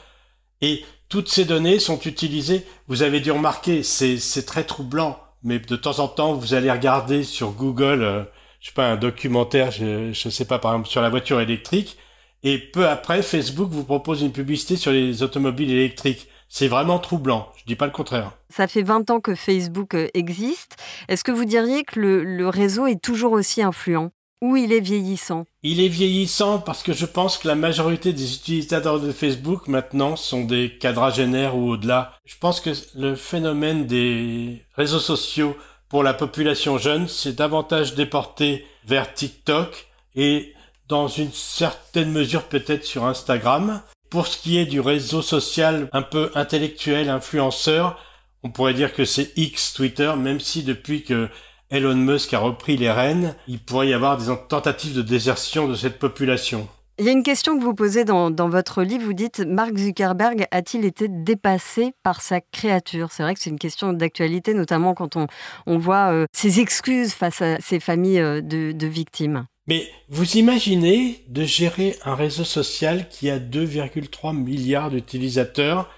Et 0.61 0.85
toutes 1.09 1.31
ces 1.31 1.47
données 1.47 1.79
sont 1.79 2.01
utilisées. 2.01 2.67
Vous 2.89 3.01
avez 3.01 3.21
dû 3.21 3.31
remarquer, 3.31 3.83
c'est 3.83 4.45
très 4.45 4.65
troublant. 4.65 5.19
Mais 5.43 5.59
de 5.59 5.77
temps 5.77 5.99
en 6.01 6.09
temps, 6.09 6.35
vous 6.35 6.53
allez 6.53 6.71
regarder 6.71 7.23
sur 7.23 7.53
Google... 7.53 8.03
Euh, 8.03 8.25
je 8.61 8.69
sais 8.69 8.75
pas, 8.75 8.89
un 8.89 8.97
documentaire, 8.97 9.71
je, 9.71 10.13
je 10.13 10.29
sais 10.29 10.45
pas, 10.45 10.59
par 10.59 10.73
exemple, 10.73 10.89
sur 10.89 11.01
la 11.01 11.11
voiture 11.11 11.41
électrique, 11.41 11.97
et 12.43 12.59
peu 12.59 12.89
après, 12.89 13.23
Facebook 13.23 13.71
vous 13.71 13.85
propose 13.85 14.23
une 14.23 14.33
publicité 14.33 14.77
sur 14.77 14.93
les 14.93 15.23
automobiles 15.23 15.71
électriques. 15.71 16.29
C'est 16.49 16.69
vraiment 16.69 16.99
troublant, 16.99 17.53
je 17.57 17.65
dis 17.67 17.77
pas 17.77 17.87
le 17.87 17.93
contraire. 17.93 18.33
Ça 18.49 18.69
fait 18.69 18.83
20 18.83 19.11
ans 19.11 19.21
que 19.21 19.35
Facebook 19.35 19.95
euh, 19.95 20.09
existe. 20.15 20.77
Est-ce 21.09 21.25
que 21.25 21.33
vous 21.33 21.45
diriez 21.45 21.85
que 21.85 22.01
le, 22.01 22.25
le 22.25 22.49
réseau 22.49 22.87
est 22.87 23.03
toujours 23.03 23.33
aussi 23.33 23.61
influent? 23.61 24.11
Ou 24.41 24.57
il 24.57 24.73
est 24.73 24.81
vieillissant? 24.81 25.47
Il 25.65 25.81
est 25.81 25.89
vieillissant 25.89 26.61
parce 26.61 26.85
que 26.85 26.93
je 26.93 27.07
pense 27.07 27.39
que 27.39 27.49
la 27.49 27.57
majorité 27.57 28.13
des 28.13 28.35
utilisateurs 28.35 29.01
de 29.01 29.11
Facebook 29.11 29.67
maintenant 29.67 30.15
sont 30.15 30.45
des 30.45 30.79
quadragénaires 30.79 31.57
ou 31.57 31.71
au-delà. 31.71 32.13
Je 32.25 32.37
pense 32.41 32.61
que 32.61 32.71
le 32.95 33.17
phénomène 33.17 33.87
des 33.87 34.63
réseaux 34.77 35.01
sociaux 35.01 35.57
pour 35.89 36.03
la 36.03 36.15
population 36.15 36.77
jeune, 36.79 37.09
c'est 37.09 37.35
davantage 37.35 37.95
déporté 37.95 38.67
vers 38.85 39.15
TikTok 39.15 39.87
et 40.15 40.55
dans 40.89 41.09
une 41.09 41.33
certaine 41.33 42.11
mesure 42.11 42.45
peut-être 42.45 42.85
sur 42.85 43.07
Instagram. 43.07 43.83
Pour 44.11 44.27
ce 44.27 44.39
qui 44.39 44.59
est 44.59 44.67
du 44.67 44.81
réseau 44.81 45.23
social 45.23 45.89
un 45.93 46.03
peu 46.03 46.31
intellectuel, 46.35 47.11
influenceur, 47.11 47.99
on 48.43 48.51
pourrait 48.51 48.75
dire 48.75 48.95
que 48.95 49.05
c'est 49.05 49.33
X 49.37 49.73
Twitter, 49.75 50.13
même 50.17 50.41
si 50.41 50.63
depuis 50.63 51.03
que 51.03 51.29
Elon 51.71 51.97
Musk 51.97 52.33
a 52.33 52.39
repris 52.39 52.77
les 52.77 52.91
rênes, 52.91 53.35
il 53.47 53.59
pourrait 53.59 53.89
y 53.89 53.95
avoir 53.95 54.17
des 54.17 54.33
tentatives 54.49 54.95
de 54.95 55.03
désertion 55.03 55.69
de 55.69 55.75
cette 55.75 55.99
population. 55.99 56.69
Il 57.01 57.07
y 57.07 57.11
a 57.11 57.13
une 57.13 57.23
question 57.23 57.57
que 57.57 57.63
vous 57.63 57.75
posez 57.75 58.05
dans, 58.05 58.33
votre 58.49 58.83
livre. 58.83 59.05
Vous 59.05 59.13
dites 59.13 59.39
Mark 59.39 59.77
Zuckerberg 59.77 60.47
a-t-il 60.51 60.85
été 60.85 61.07
dépassé 61.07 61.93
par 62.03 62.21
sa 62.21 62.41
créature? 62.41 63.13
C'est 63.13 63.23
vrai 63.23 63.35
que 63.35 63.41
c'est 63.41 63.51
une 63.51 63.59
question 63.59 63.93
d'actualité, 63.93 64.53
notamment 64.53 64.95
quand 64.95 65.15
on, 65.15 65.29
on 65.67 65.79
voit 65.79 66.13
euh, 66.13 66.27
ses 66.33 66.59
excuses 66.59 67.13
face 67.13 67.41
à 67.41 67.61
ces 67.61 67.79
familles 67.79 68.19
euh, 68.19 68.41
de, 68.41 68.73
de 68.73 68.87
victimes. 68.89 69.47
Mais 69.69 69.89
vous 70.09 70.39
imaginez 70.39 71.23
de 71.29 71.45
gérer 71.45 71.97
un 72.05 72.17
réseau 72.17 72.43
social 72.43 73.09
qui 73.09 73.31
a 73.31 73.39
2,3 73.39 74.37
milliards 74.37 74.91
d'utilisateurs? 74.91 75.89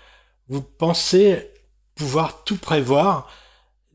Vous 0.48 0.60
pensez 0.60 1.50
pouvoir 1.94 2.44
tout 2.44 2.58
prévoir? 2.58 3.30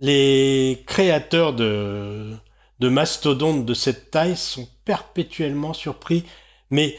Les 0.02 0.84
créateurs 0.88 1.54
de, 1.54 2.34
de 2.80 2.90
mastodontes 2.90 3.64
de 3.64 3.74
cette 3.76 4.10
taille 4.10 4.38
sont 4.38 4.68
perpétuellement 4.86 5.74
surpris 5.74 6.26
mais 6.70 6.98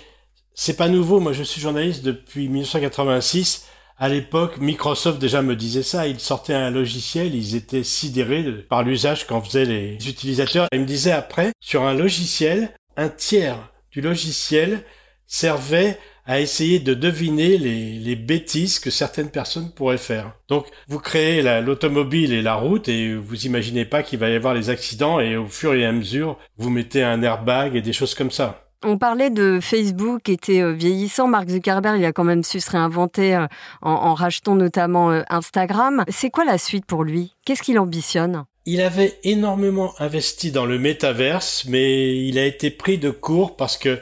c'est 0.54 0.76
pas 0.76 0.88
nouveau. 0.88 1.20
Moi, 1.20 1.32
je 1.32 1.42
suis 1.42 1.60
journaliste 1.60 2.04
depuis 2.04 2.48
1986. 2.48 3.66
À 3.98 4.08
l'époque, 4.08 4.58
Microsoft 4.58 5.18
déjà 5.18 5.42
me 5.42 5.56
disait 5.56 5.82
ça. 5.82 6.06
Ils 6.06 6.20
sortaient 6.20 6.54
un 6.54 6.70
logiciel, 6.70 7.34
ils 7.34 7.56
étaient 7.56 7.84
sidérés 7.84 8.44
par 8.68 8.82
l'usage 8.82 9.26
qu'en 9.26 9.40
faisaient 9.40 9.64
les 9.64 10.08
utilisateurs. 10.08 10.68
Ils 10.72 10.80
me 10.80 10.86
disaient 10.86 11.12
après, 11.12 11.52
sur 11.60 11.84
un 11.84 11.94
logiciel, 11.94 12.74
un 12.96 13.08
tiers 13.08 13.72
du 13.90 14.00
logiciel 14.00 14.82
servait 15.26 15.98
à 16.26 16.40
essayer 16.40 16.80
de 16.80 16.92
deviner 16.92 17.56
les, 17.56 18.16
bêtises 18.16 18.80
que 18.80 18.90
certaines 18.90 19.30
personnes 19.30 19.70
pourraient 19.70 19.96
faire. 19.96 20.32
Donc, 20.48 20.66
vous 20.88 20.98
créez 20.98 21.42
l'automobile 21.62 22.32
et 22.32 22.42
la 22.42 22.56
route 22.56 22.88
et 22.88 23.14
vous 23.14 23.46
imaginez 23.46 23.84
pas 23.84 24.02
qu'il 24.02 24.18
va 24.18 24.28
y 24.28 24.34
avoir 24.34 24.52
les 24.52 24.68
accidents 24.68 25.20
et 25.20 25.36
au 25.36 25.46
fur 25.46 25.74
et 25.74 25.86
à 25.86 25.92
mesure, 25.92 26.36
vous 26.56 26.70
mettez 26.70 27.04
un 27.04 27.22
airbag 27.22 27.76
et 27.76 27.82
des 27.82 27.92
choses 27.92 28.14
comme 28.14 28.32
ça. 28.32 28.65
On 28.82 28.98
parlait 28.98 29.30
de 29.30 29.58
Facebook 29.60 30.22
qui 30.24 30.32
était 30.32 30.60
euh, 30.60 30.72
vieillissant. 30.72 31.28
Mark 31.28 31.48
Zuckerberg, 31.48 31.98
il 31.98 32.04
a 32.04 32.12
quand 32.12 32.24
même 32.24 32.44
su 32.44 32.60
se 32.60 32.70
réinventer 32.70 33.34
euh, 33.34 33.46
en, 33.80 34.14
rachetant 34.14 34.54
notamment 34.54 35.10
euh, 35.10 35.22
Instagram. 35.30 36.04
C'est 36.08 36.30
quoi 36.30 36.44
la 36.44 36.58
suite 36.58 36.84
pour 36.84 37.02
lui? 37.02 37.34
Qu'est-ce 37.44 37.62
qu'il 37.62 37.78
ambitionne? 37.78 38.44
Il 38.66 38.80
avait 38.80 39.18
énormément 39.22 39.94
investi 39.98 40.50
dans 40.50 40.66
le 40.66 40.78
métaverse, 40.78 41.64
mais 41.68 42.26
il 42.26 42.38
a 42.38 42.44
été 42.44 42.70
pris 42.70 42.98
de 42.98 43.10
court 43.10 43.56
parce 43.56 43.78
que 43.78 43.98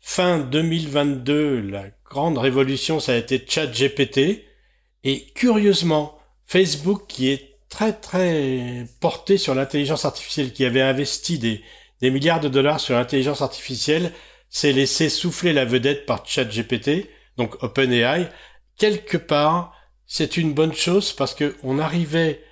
fin 0.00 0.38
2022, 0.38 1.60
la 1.60 1.84
grande 2.04 2.38
révolution, 2.38 3.00
ça 3.00 3.12
a 3.12 3.16
été 3.16 3.42
ChatGPT. 3.46 4.44
Et 5.04 5.26
curieusement, 5.34 6.18
Facebook, 6.46 7.06
qui 7.08 7.30
est 7.30 7.56
très 7.68 7.92
très 7.92 8.86
porté 9.00 9.38
sur 9.38 9.54
l'intelligence 9.54 10.04
artificielle, 10.04 10.52
qui 10.52 10.64
avait 10.64 10.82
investi 10.82 11.38
des, 11.38 11.62
des 12.02 12.10
milliards 12.10 12.40
de 12.40 12.48
dollars 12.48 12.80
sur 12.80 12.94
l'intelligence 12.94 13.40
artificielle 13.40 14.12
s'est 14.50 14.72
laissé 14.72 15.08
souffler 15.08 15.52
la 15.52 15.64
vedette 15.64 16.04
par 16.04 16.26
ChatGPT, 16.26 17.08
donc 17.38 17.62
OpenAI. 17.62 18.28
Quelque 18.76 19.16
part, 19.16 19.74
c'est 20.06 20.36
une 20.36 20.52
bonne 20.52 20.74
chose 20.74 21.12
parce 21.12 21.34
que 21.34 21.54
on 21.62 21.78
arrivait 21.78 22.42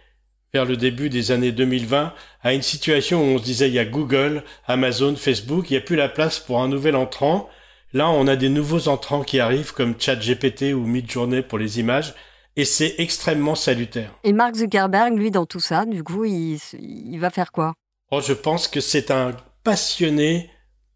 vers 0.54 0.64
le 0.64 0.76
début 0.76 1.11
des 1.11 1.33
années 1.33 1.52
2020 1.52 2.14
à 2.42 2.54
une 2.54 2.62
situation 2.62 3.21
où 3.23 3.35
on 3.35 3.38
se 3.38 3.45
disait 3.45 3.69
il 3.69 3.75
y 3.75 3.78
a 3.78 3.85
Google, 3.85 4.45
Amazon, 4.66 5.14
Facebook, 5.16 5.69
il 5.69 5.75
n'y 5.75 5.78
a 5.78 5.83
plus 5.83 5.97
la 5.97 6.09
place 6.09 6.38
pour 6.38 6.62
un 6.62 6.69
nouvel 6.69 6.97
entrant. 6.97 7.49
Là, 7.92 8.09
on 8.09 8.28
a 8.28 8.37
des 8.37 8.49
nouveaux 8.49 8.88
entrants 8.88 9.25
qui 9.25 9.40
arrivent 9.40 9.75
comme 9.75 10.00
ChatGPT 10.00 10.73
ou 10.73 10.87
Midjourney 10.87 11.42
pour 11.42 11.59
les 11.59 11.80
images 11.80 12.14
et 12.57 12.64
c'est 12.64 12.95
extrêmement 12.99 13.54
salutaire. 13.57 14.11
Et 14.23 14.33
Mark 14.33 14.54
Zuckerberg, 14.54 15.16
lui, 15.16 15.30
dans 15.30 15.47
tout 15.47 15.61
ça, 15.61 15.87
du 15.87 16.04
coup, 16.04 16.25
il, 16.25 16.59
il 16.78 17.19
va 17.19 17.30
faire 17.30 17.52
quoi? 17.52 17.75
Oh, 18.12 18.21
je 18.21 18.33
pense 18.33 18.67
que 18.67 18.81
c'est 18.81 19.12
un 19.12 19.37
passionné 19.62 20.50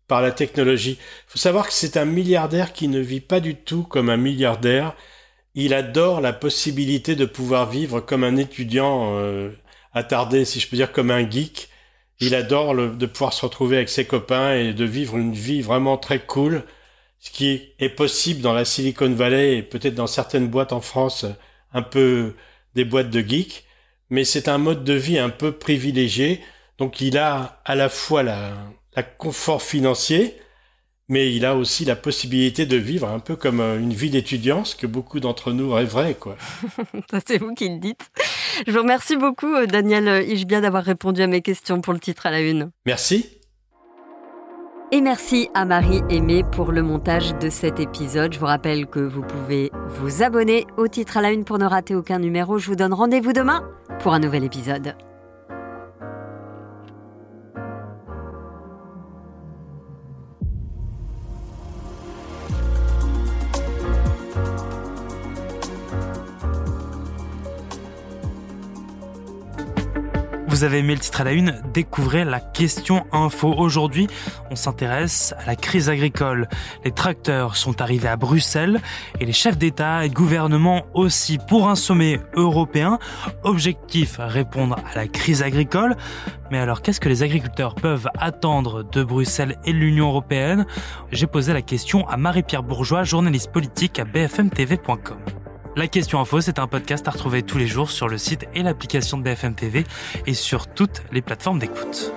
par 0.09 0.21
la 0.21 0.33
technologie. 0.33 0.99
Il 1.01 1.31
faut 1.31 1.39
savoir 1.39 1.69
que 1.69 1.73
c'est 1.73 1.97
un 1.97 2.05
milliardaire 2.05 2.73
qui 2.73 2.89
ne 2.89 2.99
vit 2.99 3.21
pas 3.21 3.39
du 3.39 3.55
tout 3.55 3.85
comme 3.85 4.11
un 4.11 4.17
milliardaire. 4.17 4.97
Il 5.55 5.75
adore 5.75 6.21
la 6.21 6.33
possibilité 6.33 7.15
de 7.15 7.25
pouvoir 7.25 7.71
vivre 7.71 8.01
comme 8.01 8.25
un 8.25 8.37
étudiant 8.37 9.17
euh, 9.17 9.51
attardé, 9.93 10.45
si 10.45 10.59
je 10.59 10.69
peux 10.69 10.77
dire, 10.77 10.91
comme 10.91 11.13
un 11.13 11.29
geek. 11.29 11.69
Il 12.19 12.35
adore 12.35 12.75
le, 12.75 12.91
de 12.91 13.07
pouvoir 13.07 13.33
se 13.33 13.47
retrouver 13.47 13.77
avec 13.77 13.91
ses 13.91 14.07
copains 14.07 14.55
et 14.55 14.75
de 14.75 14.85
vivre 14.85 15.17
une 15.17 15.35
vie 15.35 15.63
vraiment 15.63 15.97
très 15.97 16.19
cool, 16.19 16.65
ce 17.21 17.31
qui 17.31 17.75
est 17.79 17.89
possible 17.91 18.41
dans 18.41 18.55
la 18.55 18.65
Silicon 18.65 19.13
Valley 19.13 19.59
et 19.59 19.63
peut-être 19.63 19.95
dans 19.95 20.09
certaines 20.09 20.49
boîtes 20.49 20.73
en 20.73 20.81
France, 20.81 21.27
un 21.73 21.83
peu 21.83 22.35
des 22.75 22.85
boîtes 22.85 23.11
de 23.11 23.21
geeks. 23.21 23.65
Mais 24.11 24.25
c'est 24.25 24.49
un 24.49 24.59
mode 24.59 24.83
de 24.85 24.95
vie 24.95 25.19
un 25.19 25.31
peu 25.31 25.53
privilégié. 25.53 26.41
Donc 26.79 27.01
il 27.01 27.19
a 27.19 27.61
à 27.65 27.75
la 27.75 27.89
fois 27.89 28.23
la, 28.23 28.53
la 28.97 29.03
confort 29.03 29.63
financier, 29.63 30.37
mais 31.09 31.35
il 31.35 31.45
a 31.45 31.55
aussi 31.55 31.85
la 31.85 31.97
possibilité 31.97 32.67
de 32.67 32.77
vivre 32.77 33.09
un 33.09 33.19
peu 33.19 33.37
comme 33.37 33.61
euh, 33.61 33.79
une 33.79 33.93
vie 33.93 34.11
d'étudiant, 34.11 34.65
ce 34.65 34.75
que 34.75 34.87
beaucoup 34.87 35.21
d'entre 35.21 35.53
nous 35.53 35.71
rêveraient, 35.71 36.15
quoi. 36.15 36.37
Ça, 37.11 37.19
c'est 37.27 37.39
vous 37.39 37.55
qui 37.55 37.69
le 37.69 37.79
dites. 37.79 38.11
Je 38.67 38.73
vous 38.73 38.81
remercie 38.81 39.17
beaucoup, 39.17 39.55
euh, 39.55 39.67
Daniel 39.67 40.29
Ishbia, 40.29 40.61
d'avoir 40.61 40.85
répondu 40.85 41.23
à 41.23 41.27
mes 41.27 41.43
questions 41.43 41.81
pour 41.81 41.93
le 41.93 42.01
titre 42.01 42.27
à 42.27 42.31
la 42.31 42.41
une. 42.41 42.71
Merci. 42.87 43.39
Et 44.93 45.01
merci 45.01 45.49
à 45.55 45.65
Marie 45.65 46.03
Aimée 46.09 46.45
pour 46.53 46.71
le 46.71 46.83
montage 46.83 47.35
de 47.41 47.51
cet 47.51 47.81
épisode. 47.81 48.33
Je 48.33 48.39
vous 48.39 48.47
rappelle 48.47 48.87
que 48.87 49.01
vous 49.01 49.23
pouvez 49.23 49.71
vous 49.89 50.23
abonner 50.23 50.67
au 50.77 50.89
titre 50.89 51.17
à 51.17 51.23
la 51.23 51.33
une 51.33 51.45
pour 51.45 51.59
ne 51.59 51.65
rater 51.65 51.95
aucun 51.95 52.19
numéro. 52.19 52.59
Je 52.59 52.69
vous 52.69 52.77
donne 52.77 52.95
rendez-vous 52.95 53.33
demain 53.33 53.69
pour 54.01 54.15
un 54.15 54.21
nouvel 54.21 54.45
épisode. 54.45 54.95
Vous 70.65 70.71
avez 70.71 70.79
aimé 70.79 70.95
le 70.95 71.01
titre 71.01 71.21
à 71.21 71.25
la 71.25 71.33
une 71.33 71.61
Découvrez 71.75 72.25
la 72.25 72.41
question 72.41 73.05
info. 73.13 73.53
Aujourd'hui, 73.55 74.07
on 74.51 74.57
s'intéresse 74.57 75.35
à 75.37 75.45
la 75.45 75.57
crise 75.57 75.91
agricole. 75.91 76.49
Les 76.87 76.91
tracteurs 76.91 77.57
sont 77.57 77.83
arrivés 77.83 78.09
à 78.09 78.17
Bruxelles 78.17 78.81
et 79.21 79.27
les 79.27 79.35
chefs 79.35 79.59
d'État 79.59 80.07
et 80.07 80.09
de 80.09 80.15
gouvernement 80.15 80.87
aussi 80.95 81.37
pour 81.37 81.69
un 81.69 81.75
sommet 81.75 82.19
européen. 82.35 82.99
Objectif 83.43 84.17
répondre 84.19 84.77
à 84.91 84.97
la 84.97 85.07
crise 85.07 85.43
agricole. 85.43 85.97
Mais 86.51 86.61
alors, 86.61 86.81
qu'est-ce 86.81 87.01
que 87.01 87.11
les 87.11 87.23
agriculteurs 87.23 87.75
peuvent 87.75 88.09
attendre 88.19 88.85
de 88.85 89.05
Bruxelles 89.05 89.59
et 89.67 89.73
de 89.75 89.77
l'Union 89.77 90.09
européenne? 90.09 90.65
J'ai 91.13 91.27
posé 91.27 91.53
la 91.53 91.61
question 91.61 92.09
à 92.09 92.17
Marie-Pierre 92.17 92.63
Bourgeois, 92.63 93.05
journaliste 93.05 93.53
politique 93.53 93.99
à 93.99 94.07
bfmtv.com. 94.07 95.44
La 95.77 95.89
question 95.89 96.21
info, 96.21 96.41
c'est 96.41 96.61
un 96.61 96.69
podcast 96.69 97.09
à 97.09 97.11
retrouver 97.11 97.43
tous 97.43 97.59
les 97.59 97.67
jours 97.67 97.91
sur 97.91 98.07
le 98.07 98.17
site 98.17 98.47
et 98.55 98.63
l'application 98.63 99.19
de 99.19 99.25
BFM 99.25 99.57
TV 99.57 99.85
et 100.25 100.35
sur 100.35 100.69
toutes 100.69 101.03
les 101.11 101.21
plateformes 101.21 101.59
d'écoute. 101.59 102.13